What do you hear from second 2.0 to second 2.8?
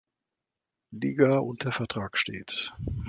steht.